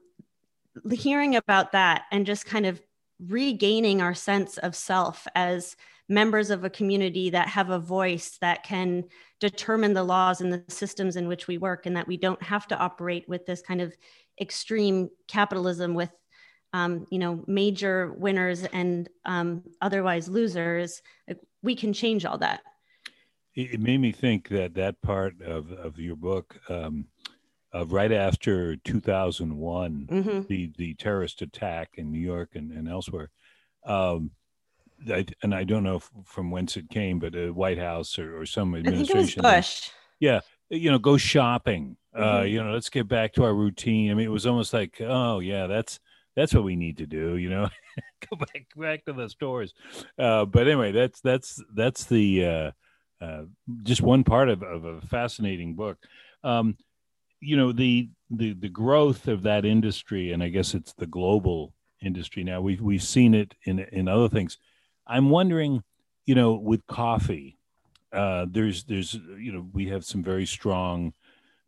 hearing 0.93 1.35
about 1.35 1.73
that 1.73 2.05
and 2.13 2.25
just 2.25 2.47
kind 2.47 2.67
of 2.67 2.81
regaining 3.27 4.01
our 4.01 4.15
sense 4.15 4.57
of 4.59 4.77
self 4.77 5.27
as 5.35 5.75
members 6.09 6.51
of 6.51 6.65
a 6.65 6.71
community 6.71 7.31
that 7.31 7.49
have 7.49 7.71
a 7.71 7.79
voice 7.79 8.39
that 8.41 8.63
can 8.63 9.05
determine 9.41 9.95
the 9.95 10.05
laws 10.05 10.41
and 10.41 10.53
the 10.53 10.63
systems 10.69 11.17
in 11.17 11.29
which 11.29 11.47
we 11.47 11.59
work 11.59 11.87
and 11.87 11.97
that 11.97 12.07
we 12.07 12.17
don't 12.17 12.43
have 12.43 12.67
to 12.69 12.79
operate 12.79 13.29
with 13.29 13.47
this 13.47 13.63
kind 13.63 13.81
of 13.81 13.95
extreme 14.41 15.09
capitalism 15.29 15.95
with 15.95 16.11
um, 16.73 17.07
you 17.11 17.19
know 17.19 17.43
major 17.47 18.13
winners 18.13 18.65
and 18.65 19.09
um, 19.25 19.63
otherwise 19.81 20.29
losers 20.29 21.03
we 21.63 21.75
can 21.75 21.93
change 21.93 22.25
all 22.25 22.39
that 22.39 22.61
it 23.55 23.81
made 23.81 24.01
me 24.01 24.13
think 24.13 24.49
that 24.49 24.75
that 24.75 25.01
part 25.03 25.41
of, 25.43 25.73
of 25.73 25.99
your 25.99 26.17
book 26.17 26.59
um, 26.69 27.07
uh, 27.75 27.85
right 27.87 28.13
after 28.13 28.77
2001 28.77 30.09
mm-hmm. 30.11 30.41
the 30.49 30.73
the 30.77 30.95
terrorist 30.95 31.43
attack 31.43 31.91
in 31.95 32.11
new 32.11 32.21
york 32.21 32.51
and, 32.55 32.73
and 32.73 32.89
elsewhere 32.89 33.31
um, 33.85 34.31
I, 35.09 35.25
and 35.43 35.55
I 35.55 35.65
don't 35.65 35.85
know 35.85 36.01
from 36.25 36.51
whence 36.51 36.77
it 36.77 36.91
came, 36.91 37.19
but 37.19 37.35
a 37.35 37.51
White 37.51 37.79
House 37.79 38.19
or, 38.19 38.41
or 38.41 38.47
some 38.47 38.75
administration. 38.75 39.43
Bush. 39.43 39.91
Yeah, 40.19 40.41
you 40.69 40.91
know, 40.91 40.99
go 40.99 41.17
shopping. 41.17 41.97
Uh, 42.15 42.19
mm-hmm. 42.19 42.37
Uh, 42.37 42.43
you 42.43 42.63
know, 42.63 42.73
let's 42.73 42.91
get 42.91 43.09
back 43.09 43.33
to 43.35 43.45
our 43.45 43.55
routine. 43.55 44.11
I 44.11 44.15
mean, 44.15 44.27
it 44.27 44.31
was 44.31 44.47
almost 44.47 44.73
like, 44.73 45.01
oh 45.01 45.39
yeah, 45.39 45.67
that's 45.67 46.01
that's 46.37 46.55
what 46.55 46.65
we 46.65 46.77
need 46.77 46.99
to 46.99 47.07
do. 47.07 47.37
You 47.37 47.51
know, 47.51 47.69
go 48.31 48.37
back 48.37 48.67
back 48.77 49.05
to 49.07 49.13
the 49.13 49.29
stores. 49.29 49.75
Uh, 50.19 50.45
but 50.45 50.67
anyway, 50.67 50.93
that's 50.93 51.21
that's 51.21 51.63
that's 51.75 52.05
the 52.05 52.45
uh, 52.45 52.71
uh, 53.21 53.43
just 53.83 54.03
one 54.03 54.25
part 54.25 54.49
of, 54.49 54.63
of 54.63 54.85
a 54.85 55.01
fascinating 55.03 55.75
book. 55.75 55.99
Um, 56.45 56.77
you 57.41 57.57
know, 57.57 57.73
the 57.73 58.09
the 58.31 58.55
the 58.55 58.69
growth 58.69 59.29
of 59.29 59.43
that 59.43 59.65
industry, 59.65 60.33
and 60.33 60.43
I 60.43 60.49
guess 60.49 60.75
it's 60.75 60.93
the 60.95 61.07
global 61.07 61.73
industry 62.03 62.45
now. 62.45 62.61
We've 62.61 62.81
we've 62.81 63.03
seen 63.03 63.35
it 63.35 63.55
in 63.65 63.79
in 63.79 64.09
other 64.09 64.29
things 64.29 64.59
I'm 65.11 65.29
wondering, 65.29 65.83
you 66.25 66.37
know, 66.37 66.55
with 66.55 66.87
coffee, 66.87 67.59
uh, 68.13 68.47
there's 68.49 68.85
there's 68.85 69.15
you 69.39 69.53
know 69.53 69.67
we 69.73 69.89
have 69.89 70.05
some 70.05 70.23
very 70.23 70.47
strong 70.47 71.13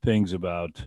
things 0.04 0.32
about 0.32 0.86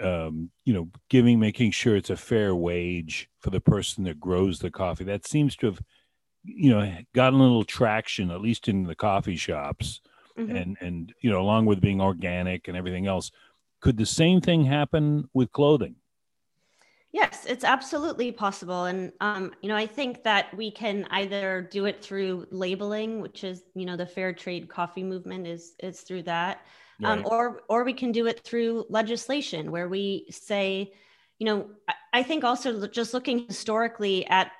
um, 0.00 0.50
you 0.64 0.74
know 0.74 0.88
giving 1.08 1.38
making 1.38 1.70
sure 1.70 1.96
it's 1.96 2.10
a 2.10 2.16
fair 2.16 2.54
wage 2.54 3.28
for 3.40 3.50
the 3.50 3.60
person 3.60 4.04
that 4.04 4.20
grows 4.20 4.58
the 4.58 4.70
coffee. 4.70 5.04
That 5.04 5.26
seems 5.26 5.56
to 5.56 5.66
have 5.66 5.80
you 6.44 6.70
know 6.70 6.98
gotten 7.14 7.40
a 7.40 7.42
little 7.42 7.64
traction 7.64 8.30
at 8.30 8.40
least 8.40 8.68
in 8.68 8.84
the 8.84 8.94
coffee 8.94 9.36
shops, 9.36 10.00
mm-hmm. 10.38 10.54
and 10.54 10.76
and 10.80 11.14
you 11.20 11.30
know 11.30 11.40
along 11.40 11.66
with 11.66 11.80
being 11.80 12.00
organic 12.00 12.68
and 12.68 12.76
everything 12.76 13.06
else. 13.06 13.30
Could 13.80 13.98
the 13.98 14.06
same 14.06 14.40
thing 14.40 14.64
happen 14.64 15.28
with 15.34 15.52
clothing? 15.52 15.96
Yes, 17.16 17.46
it's 17.46 17.64
absolutely 17.64 18.30
possible. 18.30 18.84
And, 18.84 19.10
um, 19.20 19.54
you 19.62 19.70
know, 19.70 19.76
I 19.76 19.86
think 19.86 20.22
that 20.24 20.54
we 20.54 20.70
can 20.70 21.06
either 21.10 21.66
do 21.70 21.86
it 21.86 22.02
through 22.02 22.46
labeling, 22.50 23.22
which 23.22 23.42
is, 23.42 23.62
you 23.74 23.86
know, 23.86 23.96
the 23.96 24.04
fair 24.04 24.34
trade 24.34 24.68
coffee 24.68 25.02
movement 25.02 25.46
is, 25.46 25.76
is 25.82 26.02
through 26.02 26.24
that. 26.24 26.66
Um, 27.04 27.18
right. 27.18 27.26
Um, 27.26 27.32
or, 27.32 27.62
or 27.68 27.84
we 27.84 27.92
can 27.92 28.12
do 28.12 28.26
it 28.26 28.40
through 28.40 28.86
legislation 28.88 29.70
where 29.70 29.88
we 29.88 30.26
say, 30.30 30.92
you 31.38 31.46
know, 31.46 31.68
I, 31.88 31.94
I 32.14 32.22
think 32.22 32.44
also 32.44 32.86
just 32.86 33.12
looking 33.14 33.46
historically 33.46 34.26
at 34.26 34.52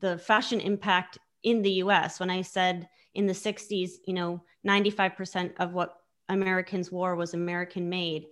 the 0.00 0.18
fashion 0.18 0.60
impact 0.60 1.18
in 1.42 1.62
the 1.62 1.70
US, 1.84 2.20
when 2.20 2.30
I 2.30 2.42
said 2.42 2.88
in 3.14 3.26
the 3.26 3.32
60s, 3.32 3.92
you 4.06 4.14
know, 4.14 4.42
95% 4.66 5.52
of 5.58 5.72
what 5.72 6.00
Americans 6.28 6.92
wore 6.92 7.16
was 7.16 7.32
American 7.34 7.88
made. 7.88 8.26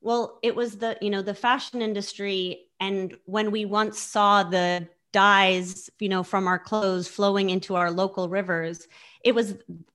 Well, 0.00 0.38
it 0.42 0.56
was 0.56 0.78
the, 0.78 0.96
you 1.00 1.10
know, 1.10 1.22
the 1.22 1.34
fashion 1.34 1.82
industry 1.82 2.68
and 2.80 3.16
when 3.26 3.50
we 3.50 3.64
once 3.64 4.00
saw 4.00 4.42
the 4.42 4.88
dyes, 5.12 5.90
you 6.00 6.08
know, 6.08 6.22
from 6.22 6.48
our 6.48 6.58
clothes 6.58 7.06
flowing 7.06 7.50
into 7.50 7.76
our 7.76 7.90
local 7.90 8.28
rivers, 8.28 8.88
it 9.24 9.34
was 9.34 9.54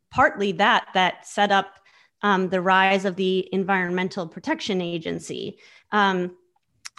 partly 0.09 0.53
that 0.53 0.87
that 0.93 1.27
set 1.27 1.51
up 1.51 1.79
um, 2.21 2.49
the 2.49 2.61
rise 2.61 3.05
of 3.05 3.15
the 3.15 3.47
Environmental 3.53 4.27
Protection 4.27 4.81
Agency. 4.81 5.57
Um, 5.91 6.35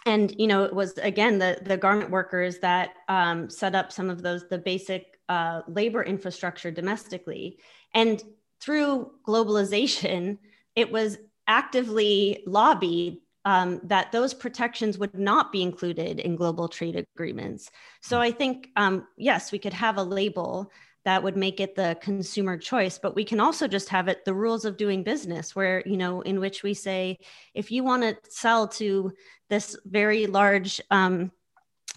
and 0.07 0.35
you 0.39 0.47
know, 0.47 0.65
it 0.65 0.75
was 0.75 0.97
again 0.99 1.39
the 1.39 1.59
the 1.63 1.77
garment 1.77 2.11
workers 2.11 2.59
that 2.59 2.91
um, 3.09 3.51
set 3.51 3.75
up 3.75 3.93
some 3.93 4.09
of 4.11 4.23
those 4.23 4.49
the 4.49 4.59
basic 4.59 5.19
uh, 5.29 5.63
labor 5.69 6.03
infrastructure 6.03 6.71
domestically. 6.71 7.59
And 7.95 8.23
through 8.61 9.11
globalization, 9.27 10.39
it 10.75 10.91
was 10.91 11.19
actively 11.47 12.43
lobbied 12.47 13.19
um, 13.45 13.81
that 13.85 14.13
those 14.13 14.35
protections 14.35 14.99
would 14.99 15.15
not 15.19 15.53
be 15.53 15.63
included 15.63 16.21
in 16.21 16.37
global 16.37 16.69
trade 16.69 16.97
agreements. 17.15 17.71
So. 18.03 18.21
I 18.21 18.31
think, 18.31 18.69
um, 18.77 19.07
yes, 19.17 19.53
we 19.53 19.59
could 19.59 19.73
have 19.73 19.97
a 19.97 20.03
label 20.03 20.71
that 21.05 21.23
would 21.23 21.37
make 21.37 21.61
it 21.61 21.75
the 21.75 21.97
consumer 22.01 22.57
choice. 22.59 22.99
But 22.99 23.15
we 23.15 23.25
can 23.25 23.41
also 23.41 23.69
just 23.69 23.89
have 23.89 24.09
it 24.09 24.25
the 24.25 24.35
rules 24.35 24.65
of 24.65 24.77
doing 24.77 25.03
business 25.03 25.55
where 25.57 25.83
you 25.87 25.97
know 25.97 26.21
in 26.23 26.41
which 26.41 26.63
we 26.63 26.75
say 26.75 27.19
if 27.55 27.71
you 27.71 27.85
want 27.85 28.03
to 28.03 28.17
sell 28.31 28.69
to 28.69 29.13
this 29.49 29.77
very 29.85 30.27
large 30.27 30.81
um, 30.91 31.33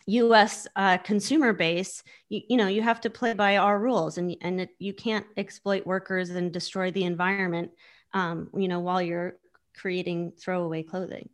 us 0.08 0.67
uh, 0.75 0.98
consumer 0.98 1.53
base 1.53 2.03
you, 2.27 2.41
you, 2.50 2.58
know 2.58 2.67
you 2.67 2.81
have 2.81 3.00
to 3.01 3.10
play 3.10 3.34
by 3.34 3.58
our 3.58 3.79
rules 3.79 4.17
and, 4.17 4.36
and 4.41 4.62
it, 4.62 4.70
you 4.79 4.93
can't 4.93 5.25
exploit 5.38 5.86
workers 5.86 6.29
and 6.31 6.51
destroy 6.51 6.91
the 6.91 7.03
environment 7.03 7.72
um, 8.13 8.50
you 8.58 8.67
know 8.67 8.79
while 8.79 9.01
you're 9.01 9.36
creating 9.75 10.34
throwaway 10.39 10.84
clothing. 10.84 11.29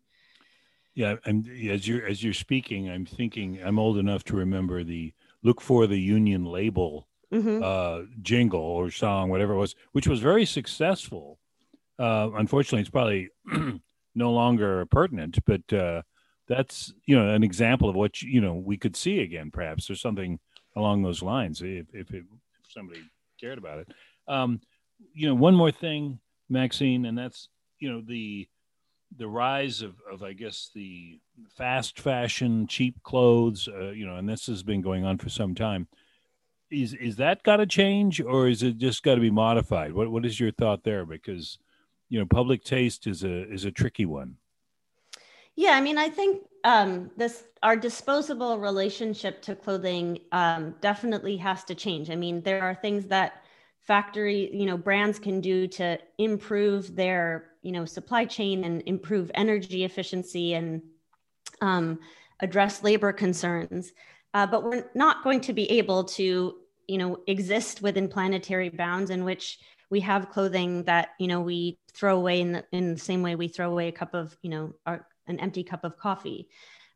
Yeah, 0.93 1.15
I'm 1.25 1.45
as 1.69 1.87
you're 1.87 2.05
as 2.07 2.23
you're 2.23 2.33
speaking, 2.33 2.89
I'm 2.89 3.05
thinking 3.05 3.59
I'm 3.63 3.77
old 3.77 3.97
enough 3.97 4.23
to 4.25 4.35
remember 4.35 4.83
the 4.83 5.13
look 5.43 5.61
for 5.61 5.85
the 5.85 5.99
union 5.99 6.43
label 6.43 7.06
mm-hmm. 7.33 7.61
uh, 7.63 8.05
jingle 8.21 8.61
or 8.61 8.91
song, 8.91 9.29
whatever 9.29 9.53
it 9.53 9.57
was, 9.57 9.75
which 9.91 10.07
was 10.07 10.19
very 10.19 10.45
successful. 10.45 11.39
Uh, 11.99 12.29
unfortunately, 12.35 12.81
it's 12.81 12.89
probably 12.89 13.29
no 14.15 14.31
longer 14.31 14.85
pertinent, 14.87 15.39
but 15.45 15.73
uh, 15.73 16.01
that's 16.47 16.93
you 17.05 17.17
know 17.17 17.33
an 17.33 17.43
example 17.43 17.89
of 17.89 17.95
what 17.95 18.21
you 18.21 18.41
know 18.41 18.53
we 18.53 18.77
could 18.77 18.95
see 18.95 19.21
again, 19.21 19.51
perhaps 19.51 19.89
or 19.89 19.95
something 19.95 20.39
along 20.75 21.01
those 21.01 21.21
lines 21.21 21.61
if 21.61 21.87
if, 21.93 22.13
it, 22.13 22.23
if 22.63 22.71
somebody 22.71 23.01
cared 23.39 23.57
about 23.57 23.79
it. 23.79 23.87
Um, 24.27 24.61
you 25.13 25.27
know, 25.27 25.35
one 25.35 25.55
more 25.55 25.71
thing, 25.71 26.19
Maxine, 26.49 27.05
and 27.05 27.17
that's 27.17 27.49
you 27.79 27.91
know 27.91 28.01
the 28.01 28.47
the 29.17 29.27
rise 29.27 29.81
of, 29.81 29.95
of 30.11 30.21
I 30.23 30.33
guess 30.33 30.69
the 30.75 31.19
fast 31.55 31.99
fashion, 31.99 32.67
cheap 32.67 33.01
clothes, 33.03 33.67
uh, 33.67 33.91
you 33.91 34.05
know, 34.05 34.15
and 34.15 34.27
this 34.27 34.47
has 34.47 34.63
been 34.63 34.81
going 34.81 35.05
on 35.05 35.17
for 35.17 35.29
some 35.29 35.55
time. 35.55 35.87
Is 36.69 36.93
is 36.93 37.15
that 37.17 37.43
got 37.43 37.57
to 37.57 37.65
change, 37.65 38.19
or 38.19 38.47
is 38.47 38.61
it 38.61 38.77
just 38.77 39.03
got 39.03 39.15
to 39.15 39.21
be 39.21 39.31
modified? 39.31 39.93
What 39.93 40.11
what 40.11 40.25
is 40.25 40.39
your 40.39 40.51
thought 40.51 40.83
there? 40.83 41.05
Because 41.05 41.57
you 42.09 42.19
know, 42.19 42.25
public 42.25 42.63
taste 42.63 43.07
is 43.07 43.23
a 43.23 43.51
is 43.51 43.65
a 43.65 43.71
tricky 43.71 44.05
one. 44.05 44.37
Yeah, 45.55 45.71
I 45.71 45.81
mean, 45.81 45.97
I 45.97 46.09
think 46.09 46.43
um, 46.63 47.09
this 47.17 47.45
our 47.63 47.75
disposable 47.75 48.59
relationship 48.59 49.41
to 49.43 49.55
clothing 49.55 50.19
um, 50.31 50.75
definitely 50.81 51.37
has 51.37 51.63
to 51.65 51.75
change. 51.75 52.09
I 52.09 52.15
mean, 52.15 52.41
there 52.41 52.61
are 52.61 52.75
things 52.75 53.07
that 53.07 53.43
factory, 53.81 54.53
you 54.53 54.65
know, 54.65 54.77
brands 54.77 55.17
can 55.17 55.41
do 55.41 55.67
to 55.67 55.97
improve 56.17 56.95
their 56.95 57.51
you 57.61 57.71
know 57.71 57.85
supply 57.85 58.25
chain 58.25 58.63
and 58.65 58.83
improve 58.85 59.31
energy 59.33 59.83
efficiency 59.83 60.53
and 60.53 60.81
um, 61.61 61.99
address 62.39 62.83
labor 62.83 63.11
concerns 63.11 63.93
uh, 64.37 64.45
but 64.45 64.63
we're 64.63 64.85
not 64.93 65.23
going 65.23 65.41
to 65.41 65.51
be 65.51 65.69
able 65.71 66.03
to 66.03 66.55
you 66.87 66.97
know 66.97 67.17
exist 67.25 67.81
within 67.81 68.07
planetary 68.07 68.69
bounds 68.69 69.09
in 69.09 69.23
which 69.25 69.57
we 69.89 69.99
have 69.99 70.29
clothing 70.29 70.83
that 70.83 71.09
you 71.19 71.27
know 71.27 71.41
we 71.41 71.79
throw 71.91 72.15
away 72.15 72.39
in 72.39 72.51
the, 72.51 72.63
in 72.71 72.93
the 72.93 72.99
same 72.99 73.23
way 73.23 73.35
we 73.35 73.47
throw 73.47 73.71
away 73.71 73.87
a 73.87 73.91
cup 73.91 74.13
of 74.13 74.37
you 74.43 74.51
know 74.51 74.73
our, 74.85 75.07
an 75.25 75.39
empty 75.39 75.63
cup 75.63 75.83
of 75.83 75.97
coffee 75.97 76.47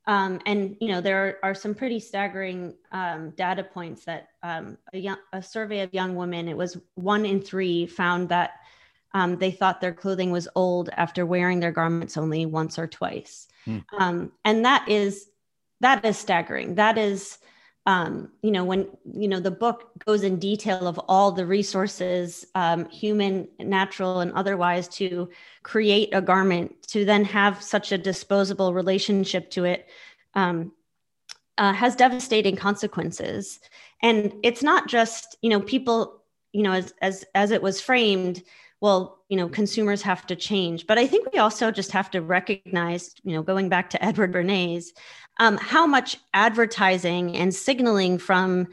um, 0.06 0.40
and 0.46 0.78
you 0.80 0.88
know 0.90 1.02
there 1.02 1.26
are, 1.26 1.50
are 1.50 1.56
some 1.56 1.74
pretty 1.74 2.00
staggering 2.00 2.76
um, 2.92 3.32
data 3.32 3.64
points 3.64 4.06
that 4.06 4.28
um, 4.44 4.78
a, 4.94 5.00
young, 5.00 5.18
a 5.34 5.42
survey 5.42 5.80
of 5.80 5.92
young 5.96 6.16
women 6.16 6.48
it 6.48 6.56
was 6.56 6.78
one 6.94 7.26
in 7.26 7.42
three 7.42 7.88
found 7.88 8.30
that 8.30 8.52
um, 9.14 9.38
they 9.38 9.52
thought 9.52 9.82
their 9.82 9.94
clothing 9.94 10.32
was 10.32 10.48
old 10.56 10.90
after 10.96 11.26
wearing 11.26 11.60
their 11.60 11.72
garments 11.72 12.18
only 12.18 12.46
once 12.46 12.78
or 12.78 12.88
twice. 12.88 13.48
Um, 14.00 14.32
and 14.46 14.64
that 14.64 14.88
is 14.88 15.31
that 15.82 16.06
is 16.06 16.18
staggering. 16.18 16.76
That 16.76 16.98
is, 16.98 17.38
um, 17.86 18.32
you 18.42 18.52
know, 18.52 18.64
when 18.64 18.88
you 19.14 19.28
know 19.28 19.40
the 19.40 19.52
book 19.52 19.92
goes 20.06 20.24
in 20.24 20.40
detail 20.40 20.88
of 20.88 21.00
all 21.08 21.32
the 21.32 21.46
resources, 21.46 22.46
um, 22.56 22.88
human, 22.90 23.48
natural, 23.60 24.22
and 24.22 24.32
otherwise, 24.34 24.88
to 24.90 25.30
create 25.64 26.10
a 26.14 26.22
garment 26.22 26.84
to 26.88 27.06
then 27.06 27.26
have 27.26 27.62
such 27.62 27.92
a 27.92 27.98
disposable 27.98 28.74
relationship 28.74 29.50
to 29.52 29.66
it. 29.66 29.88
Um, 30.34 30.72
uh, 31.58 31.74
has 31.74 31.96
devastating 31.96 32.56
consequences 32.56 33.60
and 34.02 34.34
it's 34.44 34.64
not 34.64 34.88
just 34.88 35.36
you 35.42 35.50
know 35.50 35.60
people 35.60 36.24
you 36.54 36.64
know 36.64 36.72
as 36.72 36.94
as 37.02 37.26
as 37.36 37.52
it 37.52 37.62
was 37.62 37.82
framed 37.82 38.44
well, 38.82 39.20
you 39.30 39.38
know, 39.38 39.48
consumers 39.48 40.02
have 40.02 40.26
to 40.28 40.36
change. 40.36 40.88
But 40.88 40.98
I 40.98 41.08
think 41.08 41.32
we 41.32 41.40
also 41.40 41.72
just 41.72 41.92
have 41.92 42.12
to 42.12 42.22
recognize, 42.22 43.14
you 43.24 43.34
know, 43.34 43.44
going 43.44 43.70
back 43.70 43.92
to 43.92 44.04
Edward 44.04 44.34
Bernays, 44.34 44.88
um, 45.40 45.58
how 45.58 45.86
much 45.86 46.18
advertising 46.34 47.38
and 47.38 47.54
signaling 47.54 48.18
from 48.18 48.68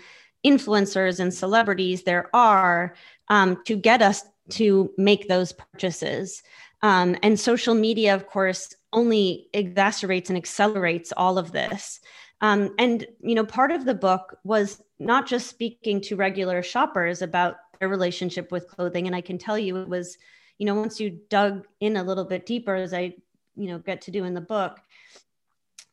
influencers 0.45 1.21
and 1.21 1.33
celebrities 1.33 2.03
there 2.03 2.31
are 2.35 2.95
um, 3.29 3.63
to 3.67 3.77
get 3.77 4.03
us 4.03 4.25
to 4.51 4.91
make 4.97 5.29
those 5.29 5.53
purchases. 5.53 6.43
Um, 6.83 7.17
and 7.23 7.39
social 7.39 7.75
media, 7.75 8.15
of 8.15 8.27
course, 8.27 8.75
only 8.93 9.49
exacerbates 9.53 10.29
and 10.29 10.39
accelerates 10.39 11.13
all 11.17 11.37
of 11.37 11.53
this. 11.53 12.01
Um, 12.41 12.75
and 12.79 13.05
you 13.21 13.35
know, 13.35 13.45
part 13.45 13.73
of 13.73 13.85
the 13.85 13.95
book 13.95 14.39
was 14.45 14.81
not 14.99 15.27
just 15.27 15.49
speaking 15.49 16.01
to 16.03 16.17
regular 16.17 16.63
shoppers 16.63 17.21
about 17.21 17.57
their 17.79 17.89
relationship 17.89 18.51
with 18.51 18.69
clothing, 18.69 19.07
and 19.07 19.17
I 19.17 19.21
can 19.21 19.39
tell 19.39 19.59
you 19.59 19.77
it 19.77 19.89
was, 19.89 20.19
you 20.59 20.67
know, 20.67 20.75
once 20.75 21.01
you 21.01 21.19
dug 21.29 21.67
in 21.81 21.97
a 21.97 22.03
little 22.03 22.25
bit 22.25 22.47
deeper, 22.47 22.75
as 22.75 22.93
I, 22.93 23.15
you 23.57 23.69
know, 23.69 23.79
get 23.79 24.03
to 24.03 24.11
do 24.11 24.25
in 24.25 24.35
the 24.35 24.41
book, 24.41 24.81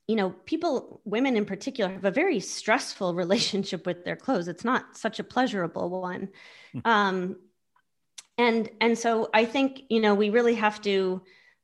you 0.08 0.16
know, 0.16 0.30
people, 0.46 1.02
women 1.04 1.36
in 1.36 1.46
particular, 1.46 1.92
have 1.92 2.06
a 2.06 2.12
very 2.12 2.40
stressful 2.40 3.14
relationship 3.24 3.86
with 3.86 4.06
their 4.06 4.16
clothes. 4.16 4.48
It's 4.48 4.66
not 4.66 4.98
such 4.98 5.20
a 5.20 5.24
pleasurable 5.24 5.90
one. 5.90 6.30
Hmm. 6.74 6.80
um, 6.86 7.36
and 8.38 8.70
and 8.82 8.98
so 8.98 9.30
I 9.34 9.46
think 9.46 9.84
you 9.90 10.02
know 10.02 10.14
we 10.14 10.30
really 10.30 10.56
have 10.56 10.82
to 10.82 11.22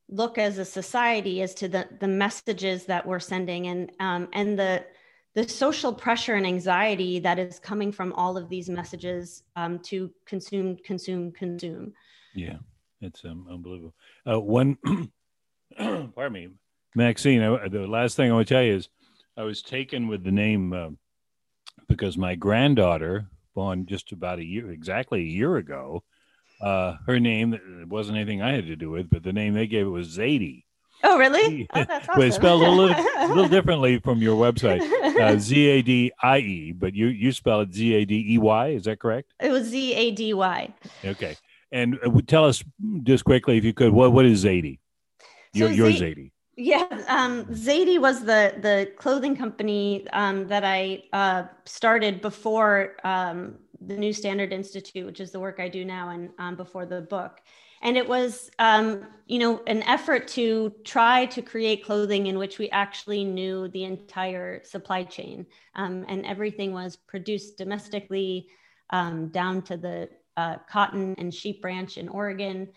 look 0.10 0.38
as 0.38 0.58
a 0.58 0.66
society 0.66 1.42
as 1.42 1.54
to 1.56 1.68
the 1.68 1.88
the 2.00 2.08
messages 2.08 2.86
that 2.86 3.06
we're 3.06 3.20
sending 3.20 3.68
and 3.68 3.92
um, 4.00 4.30
and 4.34 4.58
the 4.58 4.86
the 5.34 5.48
social 5.48 5.94
pressure 5.94 6.36
and 6.36 6.46
anxiety 6.46 7.20
that 7.20 7.40
is 7.40 7.60
coming 7.60 7.92
from 7.92 8.12
all 8.14 8.38
of 8.38 8.50
these 8.50 8.70
messages 8.70 9.44
um, 9.56 9.80
to 9.80 10.12
consume 10.26 10.78
consume 10.78 11.32
consume 11.32 11.94
yeah 12.34 12.58
it's 13.02 13.24
um, 13.26 13.48
unbelievable 13.50 13.94
uh, 14.32 14.40
one 14.40 14.78
pardon 15.78 16.34
me 16.34 16.50
maxine 16.96 17.42
I, 17.42 17.68
the 17.68 17.88
last 17.88 18.16
thing 18.16 18.30
i 18.30 18.34
want 18.34 18.48
to 18.48 18.54
tell 18.54 18.64
you 18.64 18.76
is 18.76 18.90
i 19.38 19.44
was 19.44 19.62
taken 19.62 20.08
with 20.08 20.24
the 20.24 20.32
name 20.32 20.74
uh, 20.74 20.90
because 21.88 22.18
my 22.18 22.36
granddaughter 22.36 23.28
born 23.54 23.86
just 23.86 24.12
about 24.12 24.40
a 24.40 24.46
year 24.46 24.72
exactly 24.72 25.22
a 25.22 25.24
year 25.24 25.58
ago 25.58 26.04
uh, 26.62 26.98
her 27.08 27.20
name 27.20 27.54
it 27.54 27.88
wasn't 27.88 28.16
anything 28.16 28.42
I 28.42 28.54
had 28.54 28.68
to 28.68 28.76
do 28.76 28.92
with, 28.92 29.10
but 29.10 29.24
the 29.24 29.34
name 29.34 29.54
they 29.54 29.68
gave 29.68 29.88
it 29.88 29.90
was 29.90 30.18
Zadie. 30.18 30.64
Oh, 31.03 31.17
really? 31.17 31.67
Oh, 31.74 31.84
that's 31.84 32.08
awesome. 32.08 32.13
but 32.15 32.27
it's 32.27 32.36
spelled 32.36 32.63
a 32.63 32.70
little, 32.70 32.96
a 33.17 33.27
little 33.27 33.48
differently 33.50 34.00
from 34.00 34.22
your 34.22 34.36
website. 34.36 34.81
Uh, 35.20 35.38
Z 35.39 35.67
A 35.67 35.81
D 35.81 36.12
I 36.22 36.38
E, 36.39 36.72
but 36.72 36.93
you 36.93 37.08
you 37.08 37.31
spell 37.31 37.62
it 37.62 37.74
Z 37.74 37.93
A 37.93 38.05
D 38.05 38.34
E 38.34 38.38
Y. 38.38 38.67
Is 38.70 38.84
that 38.86 39.00
correct? 39.00 39.34
It 39.39 39.51
was 39.51 39.67
Z 39.67 39.93
A 39.93 40.12
D 40.12 40.34
Y. 40.34 40.74
Okay, 41.03 41.36
and 41.72 42.00
uh, 42.05 42.12
tell 42.27 42.46
us 42.46 42.63
just 43.03 43.25
quickly, 43.25 43.58
if 43.58 43.63
you 43.63 43.74
could, 43.74 43.91
what 43.91 44.12
what 44.12 44.25
is 44.25 44.43
Zady? 44.46 44.79
Your 45.53 45.70
so 45.70 45.74
your 45.74 45.89
Zady. 45.89 46.31
Yeah, 46.58 46.86
um, 47.08 47.46
Zady 47.46 48.00
was 48.00 48.22
the 48.22 48.55
the 48.60 48.91
clothing 48.98 49.36
company 49.36 50.08
um, 50.13 50.48
that 50.48 50.63
I 50.63 51.03
uh, 51.13 51.43
started 51.65 52.22
before 52.22 52.98
um, 53.03 53.55
the 53.86 53.98
New 53.98 54.14
Standard 54.14 54.54
Institute, 54.54 55.06
which 55.06 55.20
is 55.20 55.32
the 55.32 55.40
work 55.40 55.60
I 55.60 55.68
do 55.68 55.84
now 55.84 56.10
and 56.10 56.30
um, 56.38 56.56
before 56.56 56.86
the 56.86 57.02
book. 57.02 57.42
And 57.82 57.98
it 57.98 58.08
was, 58.08 58.52
um, 58.60 59.08
you 59.26 59.40
know, 59.40 59.62
an 59.66 59.82
effort 59.84 60.28
to 60.30 60.72
try 60.84 61.26
to 61.28 61.42
create 61.42 61.84
clothing 61.84 62.28
in 62.28 62.38
which 62.38 62.60
we 62.60 62.70
actually 62.70 63.24
knew 63.24 63.70
the 63.70 63.86
entire 63.86 64.64
supply 64.64 65.04
chain, 65.04 65.48
um, 65.76 66.06
and 66.08 66.26
everything 66.26 66.74
was 66.74 66.96
produced 66.96 67.58
domestically, 67.58 68.48
um, 68.92 69.30
down 69.30 69.64
to 69.64 69.78
the 69.78 70.10
uh, 70.38 70.58
cotton 70.70 71.16
and 71.18 71.34
sheep 71.34 71.64
ranch 71.64 71.98
in 71.98 72.08
Oregon. 72.08 72.70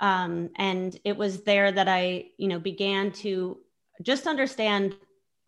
Um, 0.00 0.50
and 0.56 0.98
it 1.04 1.16
was 1.16 1.42
there 1.42 1.70
that 1.70 1.88
I, 1.88 2.26
you 2.36 2.48
know, 2.48 2.58
began 2.58 3.12
to 3.12 3.58
just 4.02 4.26
understand 4.26 4.94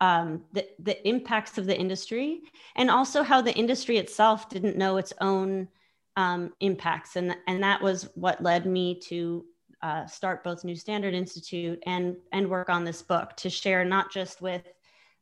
um, 0.01 0.41
the, 0.51 0.67
the 0.79 1.07
impacts 1.07 1.57
of 1.57 1.67
the 1.67 1.79
industry 1.79 2.41
and 2.75 2.89
also 2.89 3.21
how 3.21 3.39
the 3.39 3.53
industry 3.53 3.97
itself 3.97 4.49
didn't 4.49 4.75
know 4.75 4.97
its 4.97 5.13
own 5.21 5.67
um, 6.17 6.51
impacts. 6.59 7.15
And, 7.15 7.37
and 7.47 7.63
that 7.63 7.81
was 7.81 8.09
what 8.15 8.43
led 8.43 8.65
me 8.65 8.99
to 9.01 9.45
uh, 9.83 10.07
start 10.07 10.43
both 10.43 10.63
New 10.63 10.75
Standard 10.75 11.13
Institute 11.13 11.81
and, 11.85 12.17
and 12.33 12.49
work 12.49 12.69
on 12.69 12.83
this 12.83 13.03
book 13.03 13.37
to 13.37 13.49
share 13.49 13.85
not 13.85 14.11
just 14.11 14.41
with, 14.41 14.63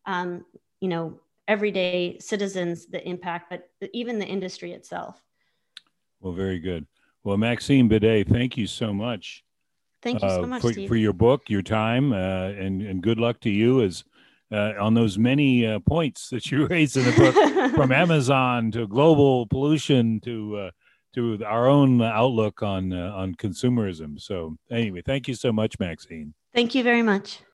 um, 0.05 0.45
you 0.79 0.87
know, 0.87 1.19
everyday 1.49 2.17
citizens 2.19 2.85
the 2.85 3.05
impact, 3.07 3.49
but 3.49 3.69
even 3.93 4.17
the 4.17 4.25
industry 4.25 4.71
itself. 4.71 5.21
Well, 6.21 6.33
very 6.33 6.59
good. 6.59 6.87
Well, 7.23 7.37
Maxine 7.37 7.89
Bedat, 7.89 8.29
thank 8.29 8.55
you 8.55 8.65
so 8.65 8.93
much. 8.93 9.43
Thank 10.01 10.21
you 10.21 10.29
so 10.29 10.43
uh, 10.43 10.47
much 10.47 10.61
for, 10.61 10.71
for, 10.87 10.95
your 10.95 11.11
book, 11.11 11.49
your 11.49 11.61
time, 11.61 12.13
uh, 12.13 12.51
and 12.51 12.81
and 12.81 13.03
good 13.03 13.19
luck 13.19 13.41
to 13.41 13.49
you 13.49 13.81
as 13.81 14.05
uh, 14.51 14.73
on 14.79 14.93
those 14.93 15.17
many 15.17 15.65
uh, 15.65 15.79
points 15.79 16.29
that 16.29 16.51
you 16.51 16.65
raised 16.69 16.97
in 16.97 17.05
the 17.05 17.11
book, 17.11 17.73
from 17.75 17.91
Amazon 18.05 18.71
to 18.71 18.87
global 18.87 19.47
pollution 19.47 20.19
to 20.21 20.57
uh, 20.57 20.71
to 21.15 21.43
our 21.45 21.67
own 21.67 22.01
outlook 22.01 22.61
on 22.63 22.93
uh, 22.93 23.13
on 23.15 23.35
consumerism. 23.35 24.19
So 24.19 24.57
anyway, 24.69 25.01
thank 25.05 25.27
you 25.27 25.35
so 25.35 25.51
much, 25.51 25.79
Maxine. 25.79 26.33
Thank 26.53 26.75
you 26.75 26.83
very 26.83 27.03
much. 27.03 27.39